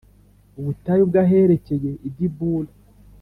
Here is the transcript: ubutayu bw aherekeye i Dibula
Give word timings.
ubutayu 0.59 1.03
bw 1.09 1.15
aherekeye 1.23 1.91
i 2.07 2.09
Dibula 2.15 2.71